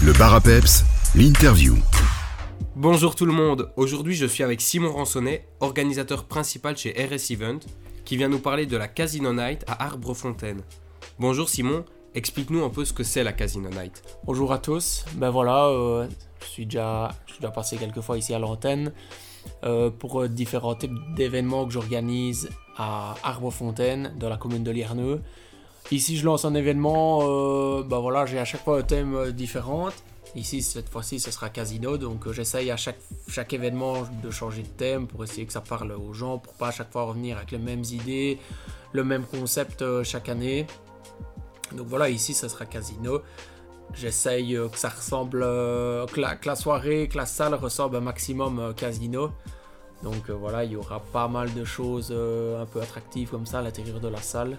Le 0.00 0.12
bar 0.12 0.32
à 0.32 0.40
peps, 0.40 0.84
l'interview. 1.16 1.74
Bonjour 2.76 3.16
tout 3.16 3.26
le 3.26 3.32
monde, 3.32 3.72
aujourd'hui 3.76 4.14
je 4.14 4.26
suis 4.26 4.44
avec 4.44 4.60
Simon 4.60 4.92
Ransonnet, 4.92 5.48
organisateur 5.58 6.26
principal 6.26 6.76
chez 6.76 6.90
RS 6.92 7.32
Event, 7.32 7.58
qui 8.04 8.16
vient 8.16 8.28
nous 8.28 8.38
parler 8.38 8.66
de 8.66 8.76
la 8.76 8.86
Casino 8.86 9.32
Night 9.32 9.64
à 9.66 9.86
Arbrefontaine. 9.86 10.62
Bonjour 11.18 11.48
Simon, 11.48 11.84
explique-nous 12.14 12.62
un 12.64 12.70
peu 12.70 12.84
ce 12.84 12.92
que 12.92 13.02
c'est 13.02 13.24
la 13.24 13.32
Casino 13.32 13.70
Night. 13.70 14.02
Bonjour 14.22 14.52
à 14.52 14.58
tous, 14.58 15.04
ben 15.16 15.30
voilà, 15.30 15.66
euh, 15.66 16.06
je, 16.42 16.46
suis 16.46 16.64
déjà, 16.66 17.10
je 17.26 17.32
suis 17.32 17.40
déjà 17.40 17.50
passé 17.50 17.76
quelques 17.76 18.00
fois 18.00 18.16
ici 18.16 18.32
à 18.32 18.38
l'antenne 18.38 18.92
euh, 19.64 19.90
pour 19.90 20.22
euh, 20.22 20.28
différents 20.28 20.76
types 20.76 20.94
d'événements 21.16 21.66
que 21.66 21.72
j'organise 21.72 22.50
à 22.76 23.16
Arbrefontaine, 23.24 24.14
dans 24.16 24.28
la 24.28 24.36
commune 24.36 24.62
de 24.62 24.70
Lierneux. 24.70 25.22
Ici 25.90 26.16
je 26.16 26.24
lance 26.24 26.44
un 26.44 26.54
événement, 26.54 27.80
ben 27.82 27.98
voilà, 27.98 28.26
j'ai 28.26 28.38
à 28.38 28.44
chaque 28.44 28.62
fois 28.62 28.78
un 28.78 28.82
thème 28.82 29.32
différent. 29.32 29.88
Ici, 30.34 30.62
cette 30.62 30.88
fois-ci, 30.88 31.20
ce 31.20 31.30
sera 31.30 31.48
Casino, 31.48 31.96
donc 31.96 32.26
euh, 32.26 32.32
j'essaye 32.32 32.70
à 32.70 32.76
chaque, 32.76 32.98
chaque 33.28 33.52
événement 33.54 34.06
de 34.22 34.30
changer 34.30 34.62
de 34.62 34.68
thème 34.68 35.06
pour 35.06 35.24
essayer 35.24 35.46
que 35.46 35.52
ça 35.52 35.62
parle 35.62 35.92
aux 35.92 36.12
gens, 36.12 36.38
pour 36.38 36.52
pas 36.54 36.68
à 36.68 36.70
chaque 36.70 36.92
fois 36.92 37.04
revenir 37.04 37.38
avec 37.38 37.50
les 37.50 37.58
mêmes 37.58 37.84
idées, 37.84 38.38
le 38.92 39.04
même 39.04 39.24
concept 39.24 39.80
euh, 39.80 40.04
chaque 40.04 40.28
année. 40.28 40.66
Donc 41.72 41.86
voilà, 41.86 42.10
ici, 42.10 42.34
ce 42.34 42.46
sera 42.48 42.66
Casino. 42.66 43.22
J'essaye 43.94 44.54
euh, 44.54 44.68
que 44.68 44.78
ça 44.78 44.90
ressemble, 44.90 45.40
que 45.40 46.20
la, 46.20 46.56
soirée, 46.56 47.08
que 47.08 47.16
la 47.16 47.26
salle 47.26 47.54
ressemble 47.54 47.96
un 47.96 48.00
maximum 48.00 48.74
Casino. 48.76 49.32
Donc 50.02 50.30
voilà, 50.30 50.62
il 50.62 50.72
y 50.72 50.76
aura 50.76 51.00
pas 51.00 51.26
mal 51.26 51.52
de 51.54 51.64
choses 51.64 52.12
un 52.12 52.66
peu 52.66 52.80
attractives 52.80 53.30
comme 53.30 53.46
ça 53.46 53.58
à 53.58 53.62
l'intérieur 53.62 53.98
de 53.98 54.08
la 54.08 54.22
salle 54.22 54.58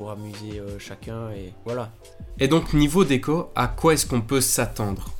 pour 0.00 0.10
amuser 0.10 0.62
chacun 0.78 1.30
et 1.30 1.52
voilà. 1.66 1.92
Et 2.38 2.48
donc, 2.48 2.72
niveau 2.72 3.04
déco, 3.04 3.50
à 3.54 3.68
quoi 3.68 3.92
est-ce 3.92 4.06
qu'on 4.06 4.22
peut 4.22 4.40
s'attendre? 4.40 5.10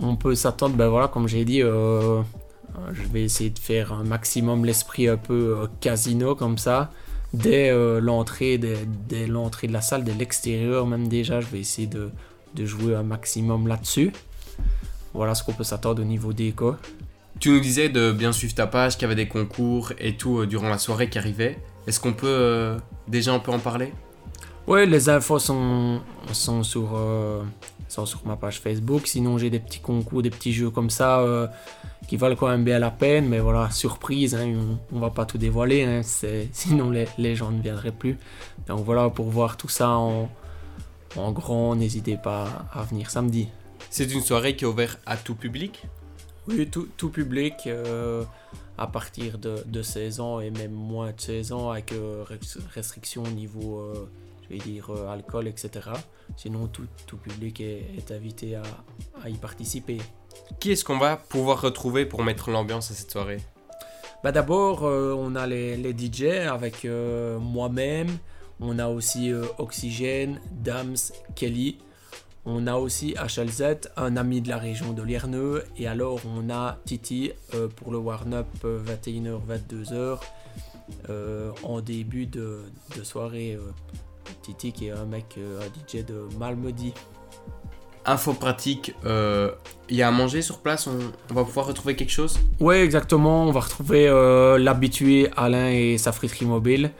On 0.00 0.14
peut 0.14 0.36
s'attendre, 0.36 0.76
ben 0.76 0.86
voilà, 0.86 1.08
comme 1.08 1.26
j'ai 1.26 1.44
dit, 1.44 1.60
euh, 1.60 2.22
je 2.92 3.02
vais 3.02 3.24
essayer 3.24 3.50
de 3.50 3.58
faire 3.58 3.92
un 3.92 4.04
maximum 4.04 4.64
l'esprit 4.64 5.08
un 5.08 5.16
peu 5.16 5.58
euh, 5.58 5.66
casino 5.80 6.36
comme 6.36 6.56
ça. 6.56 6.92
Dès 7.32 7.70
euh, 7.70 8.00
l'entrée, 8.00 8.58
dès, 8.58 9.26
l'entrée 9.26 9.66
de 9.66 9.72
la 9.72 9.80
salle, 9.80 10.04
dès 10.04 10.14
l'extérieur 10.14 10.86
même 10.86 11.08
déjà, 11.08 11.40
je 11.40 11.48
vais 11.48 11.58
essayer 11.58 11.88
de, 11.88 12.10
de 12.54 12.64
jouer 12.64 12.94
un 12.94 13.02
maximum 13.02 13.66
là-dessus. 13.66 14.12
Voilà 15.14 15.34
ce 15.34 15.42
qu'on 15.42 15.52
peut 15.52 15.64
s'attendre 15.64 16.00
au 16.00 16.04
niveau 16.04 16.32
déco. 16.32 16.76
Tu 17.40 17.50
nous 17.50 17.60
disais 17.60 17.88
de 17.88 18.12
bien 18.12 18.30
suivre 18.30 18.54
ta 18.54 18.68
page, 18.68 18.94
qu'il 18.94 19.02
y 19.02 19.04
avait 19.06 19.16
des 19.16 19.26
concours 19.26 19.92
et 19.98 20.16
tout 20.16 20.46
durant 20.46 20.68
la 20.68 20.78
soirée 20.78 21.10
qui 21.10 21.18
arrivait. 21.18 21.58
Est-ce 21.88 22.00
qu'on 22.00 22.12
peut 22.12 22.76
déjà 23.08 23.32
on 23.32 23.40
peut 23.40 23.50
en 23.50 23.58
parler? 23.58 23.94
Oui, 24.66 24.86
les 24.86 25.08
infos 25.08 25.38
sont, 25.38 26.02
sont, 26.32 26.62
sur, 26.62 26.90
euh, 26.94 27.42
sont 27.88 28.04
sur 28.04 28.26
ma 28.26 28.36
page 28.36 28.60
Facebook. 28.60 29.06
Sinon, 29.06 29.38
j'ai 29.38 29.48
des 29.48 29.58
petits 29.58 29.80
concours, 29.80 30.20
des 30.20 30.28
petits 30.28 30.52
jeux 30.52 30.68
comme 30.68 30.90
ça 30.90 31.20
euh, 31.20 31.46
qui 32.06 32.18
valent 32.18 32.36
quand 32.36 32.48
même 32.48 32.62
bien 32.62 32.78
la 32.78 32.90
peine. 32.90 33.26
Mais 33.26 33.38
voilà, 33.38 33.70
surprise, 33.70 34.34
hein, 34.34 34.52
on, 34.92 34.96
ne 34.96 35.00
va 35.00 35.08
pas 35.08 35.24
tout 35.24 35.38
dévoiler. 35.38 35.84
Hein, 35.84 36.02
sinon, 36.52 36.90
les, 36.90 37.08
les, 37.16 37.34
gens 37.34 37.50
ne 37.50 37.62
viendraient 37.62 37.90
plus. 37.90 38.18
Donc 38.66 38.84
voilà, 38.84 39.08
pour 39.08 39.30
voir 39.30 39.56
tout 39.56 39.70
ça 39.70 39.88
en, 39.88 40.28
en 41.16 41.32
grand, 41.32 41.74
n'hésitez 41.74 42.18
pas 42.18 42.66
à 42.70 42.82
venir 42.82 43.08
samedi. 43.08 43.48
C'est 43.88 44.12
une 44.12 44.20
soirée 44.20 44.54
qui 44.54 44.66
est 44.66 44.68
ouverte 44.68 45.00
à 45.06 45.16
tout 45.16 45.34
public? 45.34 45.86
Oui, 46.48 46.68
tout, 46.68 46.88
tout 46.98 47.08
public. 47.08 47.54
Euh, 47.66 48.24
à 48.78 48.86
partir 48.86 49.38
de, 49.38 49.62
de, 49.66 49.82
16 49.82 50.20
ans 50.20 50.40
et 50.40 50.50
même 50.50 50.72
moins 50.72 51.12
de 51.12 51.20
16 51.20 51.52
ans 51.52 51.70
avec 51.70 51.92
restrictions 52.74 53.24
au 53.24 53.30
niveau 53.30 53.92
je 54.48 54.54
vais 54.54 54.60
dire 54.60 54.90
euh, 54.90 55.08
alcool, 55.08 55.46
etc. 55.48 55.90
Sinon, 56.36 56.66
tout, 56.68 56.86
tout 57.06 57.16
public 57.16 57.60
est, 57.60 58.10
invité 58.10 58.56
à, 58.56 58.62
à, 59.22 59.28
y 59.28 59.34
participer. 59.34 59.98
Qui 60.60 60.72
est-ce 60.72 60.84
qu'on 60.84 60.98
va 60.98 61.16
pouvoir 61.16 61.60
retrouver 61.60 62.06
pour 62.06 62.22
mettre 62.22 62.50
l'ambiance 62.50 62.90
à 62.90 62.94
cette 62.94 63.10
soirée? 63.10 63.40
Bah 64.24 64.32
D'abord, 64.32 64.84
euh, 64.84 65.14
on 65.16 65.36
a 65.36 65.46
les, 65.46 65.76
les 65.76 65.92
DJ 65.92 66.46
avec 66.48 66.84
euh, 66.84 67.38
moi-même. 67.38 68.08
On 68.60 68.78
a 68.80 68.88
aussi 68.88 69.32
Oxygène, 69.58 70.40
Dams, 70.50 70.96
Kelly. 71.36 71.78
On 72.44 72.66
a 72.66 72.76
aussi 72.76 73.14
HLZ, 73.14 73.88
un 73.96 74.16
ami 74.16 74.40
de 74.40 74.48
la 74.48 74.58
région 74.58 74.92
de 74.92 75.02
Lierneux. 75.02 75.64
Et 75.76 75.86
alors, 75.86 76.20
on 76.24 76.48
a 76.50 76.78
Titi 76.86 77.32
pour 77.76 77.92
le 77.92 77.98
warm-up 77.98 78.46
21h, 78.64 79.40
22h 79.46 80.18
en 81.62 81.80
début 81.80 82.26
de, 82.26 82.62
de 82.96 83.02
soirée 83.02 83.58
Titi 84.42 84.72
qui 84.72 84.86
est 84.86 84.92
un 84.92 85.04
mec, 85.04 85.34
euh, 85.38 85.60
un 85.60 85.66
DJ 85.66 86.04
de 86.04 86.28
Malmedy. 86.38 86.92
Info 88.04 88.32
pratique, 88.32 88.94
il 89.02 89.08
euh, 89.08 89.50
y 89.90 90.00
a 90.00 90.08
à 90.08 90.10
manger 90.10 90.40
sur 90.40 90.60
place, 90.60 90.86
on, 90.86 91.34
va 91.34 91.44
pouvoir 91.44 91.66
retrouver 91.66 91.94
quelque 91.94 92.12
chose? 92.12 92.38
Oui, 92.58 92.76
exactement, 92.76 93.44
on 93.44 93.50
va 93.50 93.60
retrouver 93.60 94.08
euh, 94.08 94.56
l'habitué 94.56 95.28
Alain 95.36 95.68
et 95.68 95.98
sa 95.98 96.12
friterie 96.12 96.46
mobile, 96.46 96.90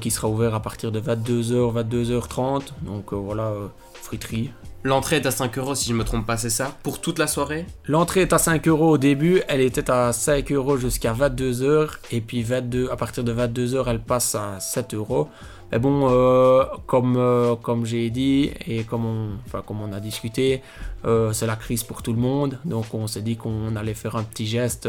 qui 0.00 0.10
sera 0.10 0.28
ouvert 0.28 0.54
à 0.54 0.60
partir 0.60 0.92
de 0.92 1.00
22h, 1.00 1.74
22h30, 1.88 2.62
donc 2.82 3.12
voilà, 3.12 3.52
friterie. 3.94 4.50
L'entrée 4.82 5.16
est 5.16 5.26
à 5.26 5.30
5 5.30 5.56
euros 5.56 5.74
si 5.74 5.88
je 5.88 5.94
ne 5.94 5.98
me 5.98 6.04
trompe 6.04 6.26
pas, 6.26 6.36
c'est 6.36 6.50
ça? 6.50 6.76
Pour 6.82 7.00
toute 7.00 7.18
la 7.18 7.26
soirée? 7.26 7.64
L'entrée 7.86 8.20
est 8.20 8.32
à 8.34 8.38
5 8.38 8.68
euros 8.68 8.90
au 8.90 8.98
début, 8.98 9.42
elle 9.48 9.62
était 9.62 9.90
à 9.90 10.12
5 10.12 10.52
euros 10.52 10.76
jusqu'à 10.76 11.14
22h, 11.14 11.88
et 12.10 12.20
puis 12.20 12.42
22, 12.42 12.90
à 12.90 12.96
partir 12.96 13.24
de 13.24 13.32
22h, 13.32 13.84
elle 13.88 14.02
passe 14.02 14.34
à 14.34 14.60
7 14.60 14.94
euros. 14.94 15.28
Mais 15.74 15.80
bon, 15.80 16.08
euh, 16.08 16.62
comme, 16.86 17.16
euh, 17.16 17.56
comme 17.56 17.84
j'ai 17.84 18.08
dit 18.08 18.52
et 18.64 18.84
comme 18.84 19.04
on, 19.04 19.30
enfin, 19.44 19.60
comme 19.66 19.82
on 19.82 19.92
a 19.92 19.98
discuté, 19.98 20.62
euh, 21.04 21.32
c'est 21.32 21.48
la 21.48 21.56
crise 21.56 21.82
pour 21.82 22.00
tout 22.00 22.12
le 22.12 22.20
monde. 22.20 22.60
Donc 22.64 22.94
on 22.94 23.08
s'est 23.08 23.22
dit 23.22 23.36
qu'on 23.36 23.74
allait 23.74 23.94
faire 23.94 24.14
un 24.14 24.22
petit 24.22 24.46
geste 24.46 24.88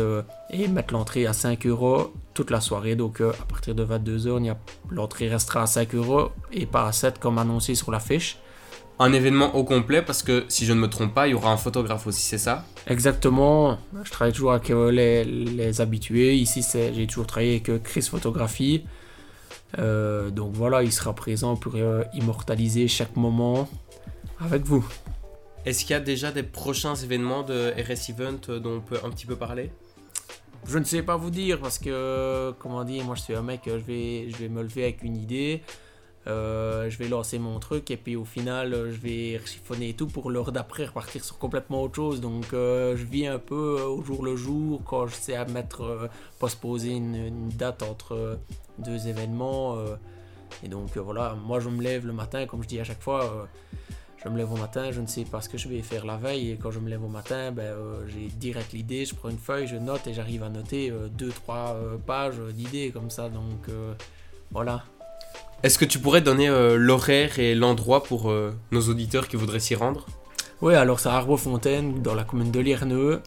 et 0.51 0.67
mettre 0.67 0.93
l'entrée 0.93 1.25
à 1.25 1.33
5 1.33 1.65
euros 1.65 2.13
toute 2.35 2.51
la 2.51 2.61
soirée. 2.61 2.95
Donc 2.95 3.19
à 3.19 3.45
partir 3.49 3.73
de 3.73 3.83
22h, 3.83 4.55
l'entrée 4.91 5.27
restera 5.27 5.63
à 5.63 5.65
5 5.65 5.95
euros 5.95 6.29
et 6.53 6.67
pas 6.67 6.85
à 6.85 6.91
7 6.91 7.17
comme 7.17 7.39
annoncé 7.39 7.73
sur 7.73 7.91
l'affiche. 7.91 8.37
Un 8.99 9.11
événement 9.11 9.55
au 9.55 9.63
complet 9.63 10.03
parce 10.03 10.21
que 10.21 10.45
si 10.49 10.67
je 10.67 10.73
ne 10.73 10.79
me 10.79 10.87
trompe 10.87 11.15
pas, 11.15 11.27
il 11.27 11.31
y 11.31 11.33
aura 11.33 11.51
un 11.51 11.57
photographe 11.57 12.05
aussi, 12.05 12.21
c'est 12.21 12.37
ça? 12.37 12.63
Exactement. 12.85 13.79
Je 14.03 14.11
travaille 14.11 14.33
toujours 14.33 14.51
avec 14.51 14.69
les, 14.69 15.23
les 15.23 15.81
habitués. 15.81 16.35
Ici, 16.35 16.63
j'ai 16.71 17.07
toujours 17.07 17.25
travaillé 17.25 17.63
avec 17.65 17.81
Chris 17.81 18.03
Photographie. 18.03 18.83
Euh, 19.79 20.29
donc 20.29 20.53
voilà, 20.53 20.83
il 20.83 20.91
sera 20.91 21.13
présent 21.13 21.55
pour 21.55 21.75
euh, 21.75 22.03
immortaliser 22.13 22.87
chaque 22.87 23.15
moment 23.15 23.67
avec 24.39 24.63
vous. 24.63 24.85
Est-ce 25.65 25.81
qu'il 25.81 25.91
y 25.91 25.97
a 25.97 25.99
déjà 25.99 26.31
des 26.31 26.43
prochains 26.43 26.95
événements 26.95 27.43
de 27.43 27.71
RS 27.71 28.11
Event 28.11 28.39
euh, 28.49 28.59
dont 28.59 28.77
on 28.77 28.81
peut 28.81 28.99
un 29.03 29.09
petit 29.09 29.25
peu 29.25 29.35
parler? 29.35 29.71
Je 30.67 30.77
ne 30.79 30.83
sais 30.83 31.03
pas 31.03 31.15
vous 31.15 31.29
dire 31.29 31.59
parce 31.59 31.77
que, 31.77 32.51
comment 32.59 32.83
dire, 32.83 33.03
moi 33.03 33.15
je 33.15 33.21
suis 33.21 33.35
un 33.35 33.43
mec, 33.43 33.61
je 33.65 33.71
vais, 33.71 34.29
je 34.29 34.37
vais 34.37 34.49
me 34.49 34.63
lever 34.63 34.83
avec 34.83 35.03
une 35.03 35.15
idée. 35.15 35.61
Euh, 36.27 36.89
je 36.89 36.97
vais 36.97 37.07
lancer 37.07 37.37
mon 37.37 37.59
truc 37.59 37.91
et 37.91 37.97
puis 37.97 38.15
au 38.15 38.25
final 38.25 38.73
euh, 38.73 38.91
je 38.91 38.99
vais 38.99 39.39
chiffonner 39.45 39.89
et 39.89 39.93
tout 39.93 40.07
pour 40.07 40.31
l'heure 40.31 40.51
d'après 40.51 40.85
repartir 40.85 41.23
sur 41.23 41.37
complètement 41.37 41.83
autre 41.83 41.95
chose. 41.95 42.19
Donc 42.19 42.45
euh, 42.53 42.97
je 42.97 43.05
vis 43.05 43.27
un 43.27 43.37
peu 43.37 43.79
au 43.81 44.01
jour 44.01 44.25
le 44.25 44.35
jour 44.35 44.81
quand 44.85 45.05
je 45.05 45.13
sais 45.13 45.35
à 45.35 45.45
mettre 45.45 46.09
postposer 46.39 46.93
une, 46.93 47.15
une, 47.15 47.49
date 47.49 47.83
entre 47.83 48.39
deux 48.79 49.07
événements 49.07 49.77
et 50.63 50.67
donc 50.67 50.97
voilà. 50.97 51.35
Moi 51.45 51.59
je 51.59 51.69
me 51.69 51.81
lève 51.81 52.07
le 52.07 52.13
matin 52.13 52.47
comme 52.47 52.63
je 52.63 52.67
dis 52.67 52.79
à 52.79 52.83
chaque 52.83 53.01
fois 53.01 53.47
je 54.23 54.29
me 54.29 54.37
lève 54.37 54.51
au 54.51 54.57
matin, 54.57 54.89
je 54.91 55.01
ne 55.01 55.05
sais 55.05 55.23
pas 55.23 55.39
ce 55.41 55.49
que 55.49 55.59
je 55.59 55.67
vais 55.67 55.83
faire 55.83 56.03
la 56.03 56.17
veille. 56.17 56.49
Et 56.49 56.57
quand 56.57 56.71
je 56.71 56.79
me 56.79 56.89
lève 56.89 57.03
au 57.03 57.07
matin, 57.07 57.51
ben, 57.51 57.75
j'ai 58.07 58.29
direct 58.29 58.73
l'idée, 58.73 59.05
je 59.05 59.13
prends 59.13 59.29
une 59.29 59.37
feuille, 59.37 59.67
je 59.67 59.75
note 59.75 60.07
et 60.07 60.15
j'arrive 60.15 60.41
à 60.41 60.49
noter 60.49 60.91
2-3 60.91 61.99
pages 62.07 62.39
d'idées 62.53 62.89
comme 62.91 63.11
ça. 63.11 63.29
Donc 63.29 63.69
voilà, 64.49 64.83
est-ce 65.63 65.77
que 65.77 65.85
tu 65.85 65.99
pourrais 65.99 66.21
donner 66.21 66.47
euh, 66.47 66.77
l'horaire 66.77 67.39
et 67.39 67.55
l'endroit 67.55 68.03
pour 68.03 68.29
euh, 68.29 68.53
nos 68.71 68.81
auditeurs 68.81 69.27
qui 69.27 69.35
voudraient 69.35 69.59
s'y 69.59 69.75
rendre? 69.75 70.05
Oui, 70.61 70.75
alors 70.75 70.99
c'est 70.99 71.09
à 71.09 71.13
Arbrefontaine, 71.13 72.01
dans 72.01 72.13
la 72.13 72.23
commune 72.23 72.51
de 72.51 72.59
Lierneux, 72.59 73.21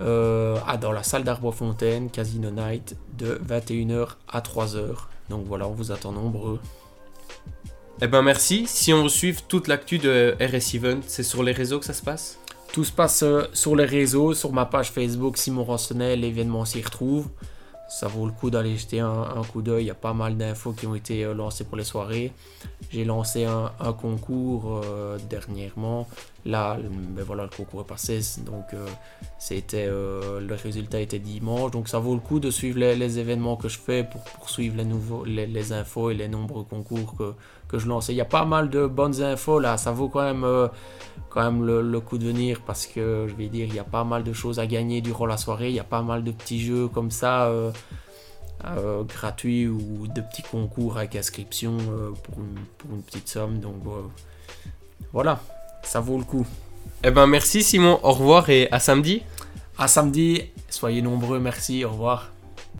euh, 0.00 0.56
ah, 0.66 0.76
dans 0.76 0.92
la 0.92 1.02
salle 1.02 1.24
d'Arbrefontaine, 1.24 2.10
Casino 2.10 2.50
Night, 2.50 2.96
de 3.18 3.40
21h 3.46 4.08
à 4.28 4.40
3h. 4.40 4.94
Donc 5.30 5.44
voilà, 5.46 5.68
on 5.68 5.72
vous 5.72 5.92
attend 5.92 6.12
nombreux. 6.12 6.60
Eh 8.00 8.06
ben 8.06 8.22
merci. 8.22 8.64
Si 8.66 8.92
on 8.92 9.08
suit 9.08 9.36
toute 9.48 9.68
l'actu 9.68 9.98
de 9.98 10.36
RS 10.40 10.74
Event, 10.76 11.00
c'est 11.06 11.22
sur 11.22 11.42
les 11.42 11.52
réseaux 11.52 11.78
que 11.78 11.84
ça 11.84 11.94
se 11.94 12.02
passe? 12.02 12.38
Tout 12.72 12.84
se 12.84 12.92
passe 12.92 13.24
sur 13.52 13.76
les 13.76 13.84
réseaux, 13.84 14.32
sur 14.32 14.52
ma 14.52 14.64
page 14.64 14.90
Facebook 14.90 15.36
Simon 15.36 15.64
Rancenet, 15.64 16.16
l'événement 16.16 16.64
s'y 16.64 16.80
retrouve 16.80 17.28
ça 17.92 18.08
vaut 18.08 18.24
le 18.24 18.32
coup 18.32 18.48
d'aller 18.50 18.76
jeter 18.78 19.00
un, 19.00 19.42
coup 19.52 19.60
d'œil. 19.60 19.84
Il 19.84 19.86
y 19.88 19.90
a 19.90 19.94
pas 19.94 20.14
mal 20.14 20.38
d'infos 20.38 20.72
qui 20.72 20.86
ont 20.86 20.94
été 20.94 21.24
euh, 21.24 21.34
lancées 21.34 21.64
pour 21.64 21.76
les 21.76 21.84
soirées. 21.84 22.32
J'ai 22.90 23.04
lancé 23.04 23.44
un, 23.44 23.92
concours 23.92 24.80
euh, 24.82 25.18
dernièrement. 25.28 26.08
Là, 26.44 26.76
ben 26.80 27.22
voilà, 27.24 27.44
le 27.44 27.48
concours 27.48 27.82
est 27.82 27.86
passé. 27.86 28.20
Donc, 28.44 28.74
euh, 28.74 28.86
c'était, 29.38 29.86
le 29.86 30.54
résultat 30.54 31.00
était 31.00 31.20
dimanche. 31.20 31.70
Donc, 31.70 31.88
ça 31.88 31.98
vaut 31.98 32.14
le 32.14 32.20
coup 32.20 32.40
de 32.40 32.50
suivre 32.50 32.78
les, 32.78 33.18
événements 33.18 33.56
que 33.56 33.68
je 33.68 33.78
fais 33.78 34.02
pour 34.04 34.22
poursuivre 34.24 34.76
les, 34.76 34.84
nouveaux, 34.84 35.24
les, 35.24 35.72
infos 35.72 36.10
et 36.10 36.14
les 36.14 36.28
nombreux 36.28 36.64
concours 36.64 37.14
que, 37.16 37.34
que 37.72 37.78
je 37.78 37.88
lançais. 37.88 38.12
Il 38.12 38.16
y 38.16 38.20
a 38.20 38.26
pas 38.26 38.44
mal 38.44 38.68
de 38.68 38.86
bonnes 38.86 39.22
infos 39.22 39.58
là, 39.58 39.78
ça 39.78 39.92
vaut 39.92 40.08
quand 40.08 40.22
même, 40.22 40.44
euh, 40.44 40.68
quand 41.30 41.42
même 41.42 41.64
le, 41.64 42.00
coup 42.00 42.18
de 42.18 42.26
venir 42.26 42.60
parce 42.66 42.86
que 42.86 43.26
je 43.28 43.34
vais 43.34 43.48
dire, 43.48 43.66
il 43.66 43.74
y 43.74 43.78
a 43.78 43.84
pas 43.84 44.04
mal 44.04 44.22
de 44.22 44.32
choses 44.32 44.58
à 44.60 44.66
gagner 44.66 45.00
durant 45.00 45.26
la 45.26 45.38
soirée. 45.38 45.70
Il 45.70 45.74
y 45.74 45.80
a 45.80 45.84
pas 45.84 46.02
mal 46.02 46.22
de 46.22 46.30
petits 46.30 46.60
jeux 46.60 46.88
comme 46.88 47.10
ça. 47.10 47.46
Euh, 47.46 47.72
euh, 48.64 49.02
gratuits 49.02 49.66
ou 49.66 50.06
de 50.06 50.20
petits 50.20 50.44
concours 50.44 50.96
avec 50.96 51.16
inscription 51.16 51.78
pour, 52.22 52.38
une, 52.38 53.02
petite 53.02 53.28
somme. 53.28 53.58
Donc 53.58 53.82
voilà, 55.12 55.40
ça 55.82 56.00
vaut 56.00 56.18
le 56.18 56.24
coup. 56.24 56.46
Eh 57.04 57.10
ben 57.10 57.26
merci 57.26 57.62
Simon, 57.62 57.98
au 58.02 58.12
revoir 58.12 58.48
et 58.50 58.68
à 58.70 58.78
samedi. 58.78 59.22
À 59.78 59.88
samedi, 59.88 60.42
soyez 60.68 61.02
nombreux, 61.02 61.40
merci, 61.40 61.84
au 61.84 61.90
revoir. 61.90 62.31